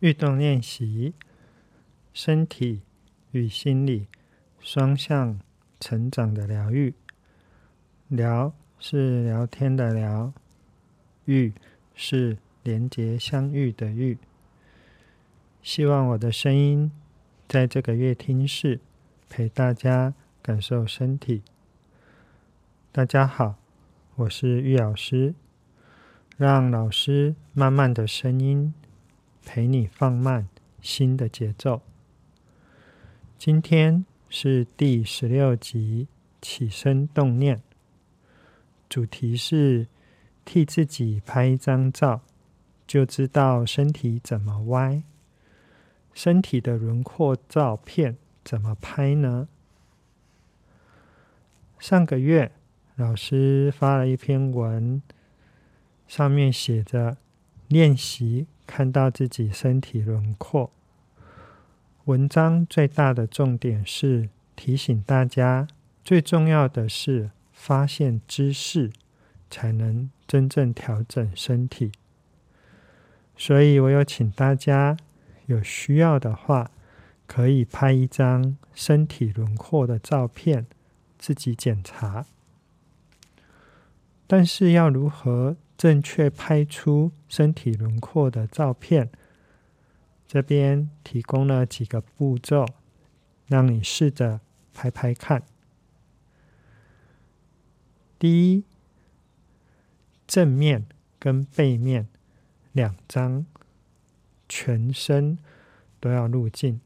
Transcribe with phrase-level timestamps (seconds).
[0.00, 1.12] 运动练习，
[2.12, 2.82] 身体
[3.32, 4.06] 与心理
[4.60, 5.40] 双向
[5.80, 6.94] 成长的疗愈。
[8.06, 10.32] 聊是聊天的聊，
[11.24, 11.52] 愈
[11.96, 14.16] 是连接相遇的愈。
[15.62, 16.92] 希望我的声音
[17.48, 18.78] 在这个乐听室
[19.28, 21.42] 陪大家感受身体。
[22.92, 23.56] 大家好，
[24.14, 25.34] 我是玉老师。
[26.36, 28.72] 让老师慢慢的声音
[29.48, 30.46] 陪你放慢
[30.82, 31.80] 心的节奏。
[33.38, 36.06] 今天是第十六集
[36.42, 37.62] 起身动念，
[38.90, 39.86] 主题是
[40.44, 42.20] 替自己拍一张照，
[42.86, 45.02] 就知道身体怎么歪。
[46.12, 49.48] 身体的轮廓照片怎么拍呢？
[51.78, 52.52] 上个月
[52.96, 55.00] 老师发了一篇文。
[56.06, 57.16] 上面写着
[57.68, 60.70] “练习看到自己身体轮廓”。
[62.04, 65.66] 文章最大的重点是提醒大家，
[66.04, 68.90] 最重要的是发现姿势，
[69.50, 71.90] 才能真正调整身体。
[73.36, 74.96] 所以我有请大家，
[75.46, 76.70] 有需要的话，
[77.26, 80.66] 可以拍一张身体轮廓的照片，
[81.18, 82.26] 自己检查。
[84.28, 89.10] 但是要如何正确拍出身体轮廓的照片？
[90.26, 92.66] 这边提供了几个步骤，
[93.46, 94.40] 让你试着
[94.74, 95.42] 拍拍看。
[98.18, 98.64] 第一，
[100.26, 100.86] 正面
[101.18, 102.08] 跟背面
[102.72, 103.46] 两张，
[104.46, 105.38] 全身
[105.98, 106.82] 都要入镜。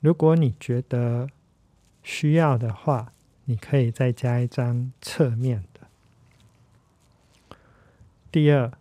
[0.00, 1.30] 如果你觉得
[2.02, 3.14] 需要的话，
[3.46, 5.64] 你可以再加一张侧面。
[8.32, 8.72] 第二，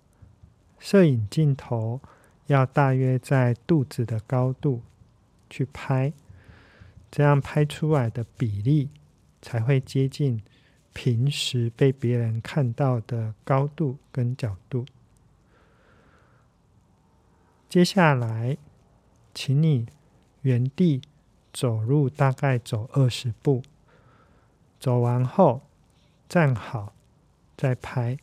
[0.78, 2.00] 摄影镜头
[2.46, 4.84] 要大约在肚子的高度
[5.50, 6.14] 去拍，
[7.10, 8.90] 这样拍出来的比例
[9.42, 10.44] 才会接近
[10.94, 14.86] 平时被别人看到的高度跟角度。
[17.68, 18.58] 接下来，
[19.34, 19.88] 请你
[20.42, 21.02] 原地
[21.52, 23.64] 走路，大概走二十步，
[24.80, 25.62] 走完后
[26.28, 26.94] 站好，
[27.58, 28.20] 再拍。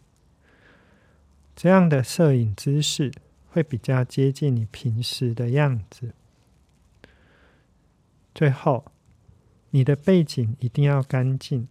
[1.57, 3.11] 这样的摄影姿势
[3.51, 6.13] 会比较接近你平时的样子。
[8.35, 8.85] 最后，
[9.71, 11.67] 你的背景一定要干净。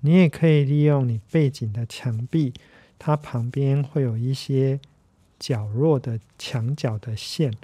[0.00, 2.52] 你也可以利用你背景的墙壁，
[2.98, 4.80] 它旁边会有一些
[5.38, 7.54] 角落的墙角的线。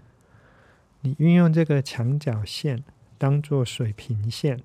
[1.01, 2.85] 你运用这个墙角线
[3.19, 4.61] 当做水平线，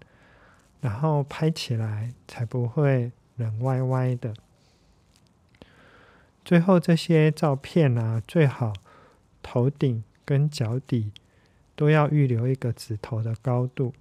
[0.80, 4.36] 然后拍起来才不会人歪歪的。
[6.48, 8.72] 最后这些照片啊，最好
[9.44, 11.12] 头顶跟脚底
[11.76, 13.94] 都要预留一个指头的高度，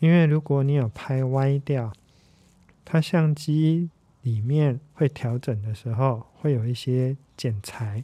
[0.00, 1.94] 因为如果你有拍歪掉，
[2.84, 3.88] 它相机
[4.20, 8.02] 里面会调整的时候会有一些剪裁，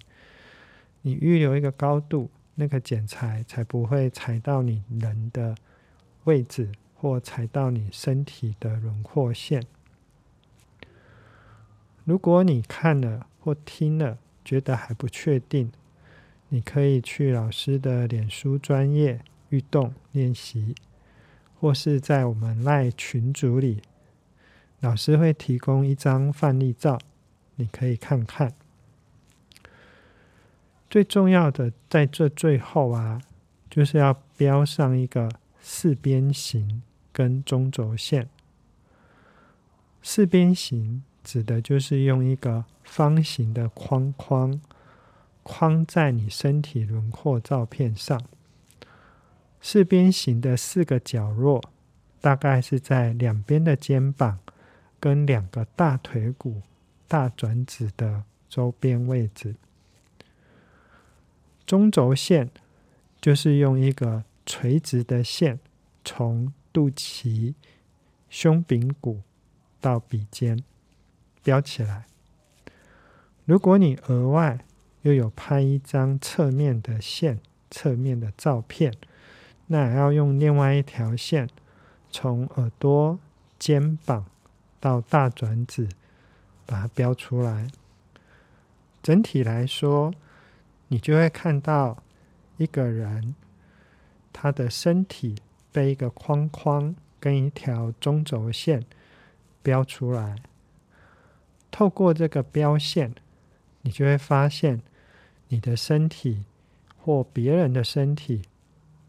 [1.03, 5.55] 你预留一个高度，那个剪裁才不会踩到你人的
[6.25, 9.63] 位置或踩到你身体的轮廓线。
[12.07, 15.73] 如果你看了或听了觉得还不确定，
[16.51, 20.77] 你可以去老师的脸书专业运动练习，
[21.59, 23.83] 或是在我们赖群组里，
[24.79, 26.97] 老师会提供一张范例照，
[27.57, 28.53] 你可以看看。
[30.89, 33.21] 最重要的在这最后啊，
[33.69, 35.29] 就是要标上一个
[35.61, 38.29] 四边形跟中轴线，
[40.01, 41.03] 四边形。
[41.27, 44.61] 指的就是用一个方形的框框
[45.43, 48.23] 框在你身体轮廓照片上，
[49.61, 51.61] 四边形的四个角落
[52.21, 54.39] 大概是在两边的肩膀
[55.01, 56.63] 跟两个大腿骨
[57.09, 59.57] 大转子的周边位置。
[61.67, 62.49] 中轴线
[63.21, 65.59] 就是用一个垂直的线
[66.05, 67.55] 从肚脐、
[68.31, 69.21] 胸柄骨
[69.81, 70.63] 到鼻尖。
[71.47, 72.07] 标起来。
[73.45, 74.59] 如果你额外
[75.03, 77.39] 又有拍一张侧面的线、
[77.71, 78.93] 侧面的照片，
[79.69, 81.49] 那还要用另外一条线
[82.11, 83.21] 从耳朵、
[83.61, 84.27] 肩膀
[84.81, 85.89] 到大转子
[86.67, 87.69] 把它标出来。
[89.01, 90.13] 整体来说，
[90.89, 92.03] 你就会看到
[92.57, 93.37] 一个人，
[94.33, 95.37] 他的身体
[95.71, 98.85] 被一个框框跟一条中轴线
[99.63, 100.35] 标出来。
[101.77, 103.15] 透过这个标线，
[103.83, 104.81] 你就会发现
[105.49, 106.47] 你的身体
[106.97, 108.41] 或别人的身体，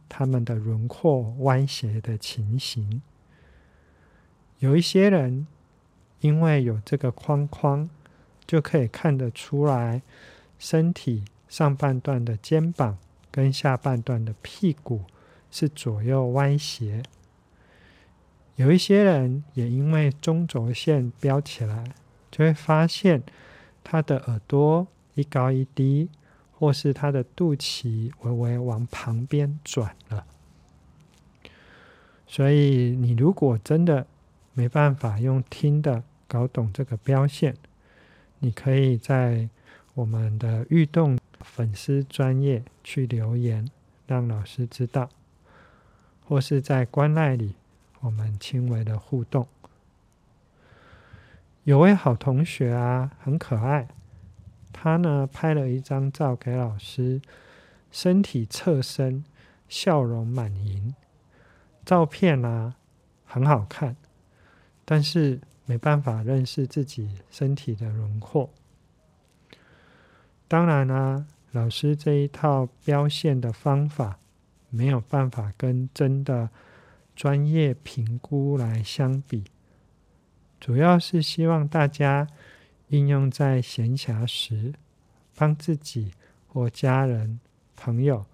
[0.10, 3.02] 他们的轮廓歪斜的情形。
[4.60, 5.48] 有一些人
[6.19, 7.90] 因为有这个框框，
[8.46, 10.02] 就可以看得出来
[10.60, 12.98] 身体上半段的肩膀
[13.31, 15.06] 跟下半段的屁股
[15.50, 17.02] 是左右歪斜。
[18.58, 21.94] 有一些人也因为中轴线标起来，
[22.29, 23.24] 就会发现
[23.83, 26.09] 他的耳朵一高一低，
[26.51, 30.25] 或是他的肚脐微微往旁边转了。
[32.27, 34.06] 所以，你如果真的
[34.53, 37.56] 没办法用听的搞懂这个标线，
[38.39, 39.50] 你可以在
[39.94, 43.69] 我们的运动粉丝专业去留言，
[44.06, 45.09] 让老师知道，
[46.25, 47.56] 或是在关爱里。
[48.01, 49.47] 我们轻微的互动。
[51.68, 53.90] 有位好同学啊，很可爱。
[54.72, 57.22] 他呢拍了一张照给老师，
[57.92, 59.25] 身体侧身，
[59.68, 60.96] 笑容满盈。
[61.84, 62.75] 照片啊
[63.25, 63.98] 很好看，
[64.86, 68.50] 但是没办法认识自己身体的轮廓。
[70.48, 74.20] 当然啊，老师这一套标线的方法
[74.70, 76.50] 没有办法跟真的。
[77.13, 79.44] 专业评估来相比，
[80.59, 82.27] 主要是希望大家
[82.89, 84.74] 应用在闲暇时，
[85.36, 86.12] 帮自己
[86.48, 87.39] 或家人、
[87.75, 88.25] 朋友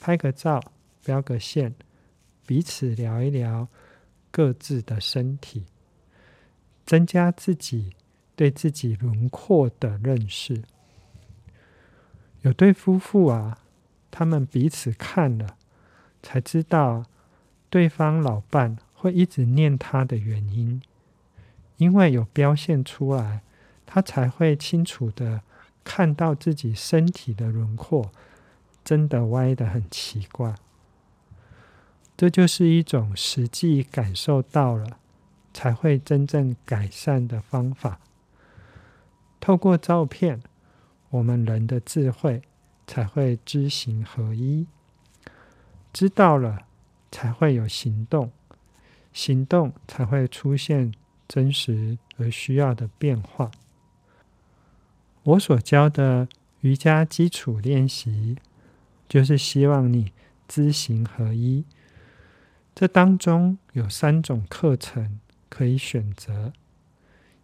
[0.00, 0.60] 拍个照、
[1.04, 1.74] 标个线，
[2.46, 3.68] 彼此聊一聊
[4.30, 5.64] 各自的身体，
[6.84, 7.94] 增加自己
[8.34, 10.62] 对自己轮廓的认识。
[12.42, 13.58] 有对夫妇啊，
[14.10, 15.56] 他们彼此看了，
[16.22, 17.04] 才知道。
[17.70, 20.80] 对方老伴会一直念他的原因，
[21.78, 23.42] 因为有标线出来，
[23.86, 25.40] 他才会清楚的
[25.82, 28.12] 看到自己身体的轮廓
[28.84, 30.54] 真的歪得很奇怪。
[32.16, 34.98] 这就是一种实际感受到了，
[35.54, 37.98] 才会真正改善的方法。
[39.40, 40.42] 透过照片，
[41.10, 42.42] 我们人的智慧
[42.86, 44.66] 才会知行合一，
[45.92, 46.66] 知道了。
[47.10, 48.30] 才会有行动，
[49.14, 50.92] 行动才会出现
[51.28, 53.50] 真实而需要的变化。
[55.22, 56.26] 我所教的
[56.62, 58.38] 瑜伽基础练习，
[59.06, 60.12] 就是希望你
[60.48, 61.64] 知行合一。
[62.74, 66.52] 这当中有三种课程可以选择：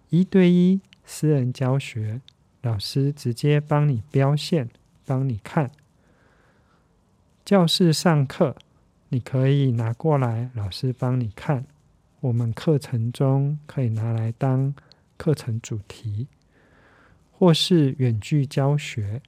[0.08, 2.22] 一对一私人教学，
[2.62, 4.70] 老师直接帮你标线，
[5.04, 5.68] 帮你看；
[7.44, 8.56] 教室上课。
[9.10, 11.66] 你可以拿过来，老师帮你看。
[12.24, 14.74] 我们课程中可以拿来当
[15.18, 16.26] 课程主题，
[17.30, 19.20] 或是远距教学。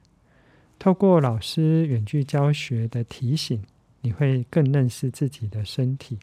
[0.79, 3.61] 透过老师远距教学的提醒，
[4.01, 6.17] 你会更认识自己的身体。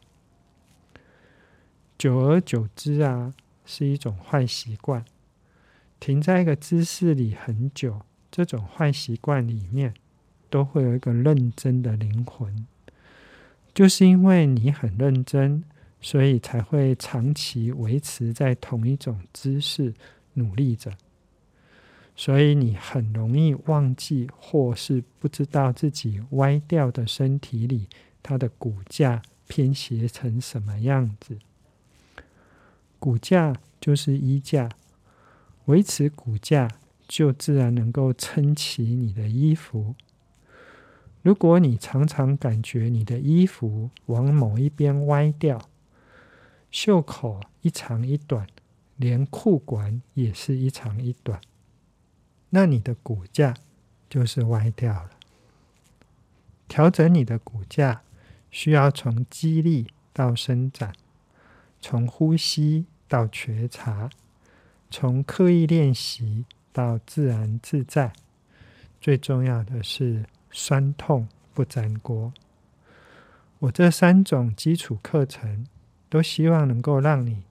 [1.97, 3.33] 久而久之啊，
[3.65, 5.05] 是一种坏习惯。
[6.01, 9.93] 停在一个姿势里很久，这种坏习惯里面，
[10.49, 12.67] 都会有一个认真的灵魂。
[13.73, 15.63] 就是因为你很认真，
[16.05, 19.91] 所以才会长期维持在同一种姿势
[20.35, 20.93] 努力着。
[22.15, 27.89] 所以你很容易忘记，或是不知道自己歪掉的身体里，
[28.21, 31.39] 它的骨架偏斜成什么样子。
[32.99, 34.69] 骨架就是衣架，
[35.65, 36.69] 维持骨架，
[37.07, 39.95] 就自然能够撑起你的衣服。
[41.23, 45.59] 如果你常常感觉你的衣服往某一边歪掉，
[46.75, 48.45] 袖口一长一短，
[48.97, 51.39] 连裤管也是一长一短，
[52.49, 53.53] 那你的骨架
[54.09, 55.11] 就是歪掉了。
[56.67, 58.01] 调整你的骨架，
[58.51, 60.93] 需要从肌力到伸展，
[61.79, 64.09] 从呼吸到觉察，
[64.91, 68.11] 从刻意练习到自然自在，
[68.99, 70.25] 最重要的是。
[70.51, 72.33] 酸痛不粘锅。
[73.59, 75.67] 我这三种基础课程，
[76.09, 77.43] 都希望能够让你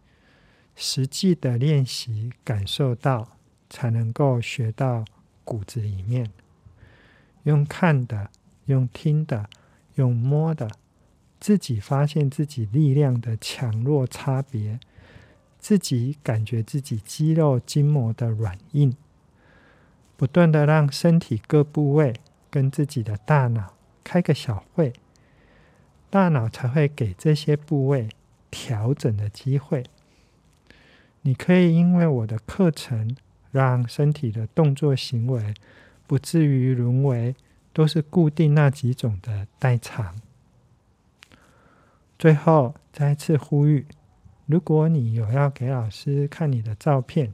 [0.74, 3.36] 实际的练习感受到，
[3.68, 5.04] 才能够学到
[5.44, 6.30] 骨子里面。
[7.44, 8.30] 用看的，
[8.66, 9.48] 用听的，
[9.94, 10.70] 用摸的，
[11.38, 14.78] 自己发现自己力量的强弱差别，
[15.58, 18.96] 自己感觉自己肌肉筋膜的软硬，
[20.16, 22.14] 不断的让身体各部位。
[22.50, 24.92] 跟自己的大脑开个小会，
[26.08, 28.08] 大脑才会给这些部位
[28.54, 29.82] 调整的机会。
[31.22, 33.16] 你可以因为我的课程，
[33.50, 35.52] 让身体的动作行为
[36.06, 37.34] 不至于沦为
[37.72, 40.14] 都是固定那几种的代偿。
[42.16, 43.86] 最后再次呼吁：
[44.46, 47.32] 如果你有要给老师看你的照片，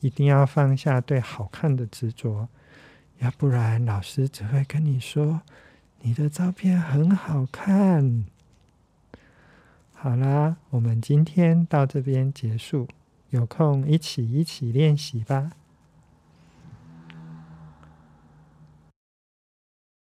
[0.00, 2.48] 一定要放下对好看的执着，
[3.20, 5.40] 要不然老师只会跟你说
[6.02, 8.26] 你的照片很好看。
[10.00, 12.86] 好啦，我们今天到这边结束，
[13.30, 15.50] 有空一起一起练习吧。